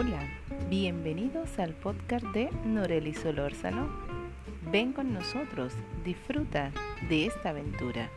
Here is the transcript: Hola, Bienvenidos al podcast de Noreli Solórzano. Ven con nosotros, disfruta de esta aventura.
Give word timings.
Hola, 0.00 0.26
Bienvenidos 0.70 1.58
al 1.58 1.74
podcast 1.74 2.24
de 2.28 2.48
Noreli 2.64 3.12
Solórzano. 3.12 3.86
Ven 4.72 4.94
con 4.94 5.12
nosotros, 5.12 5.74
disfruta 6.02 6.72
de 7.10 7.26
esta 7.26 7.50
aventura. 7.50 8.08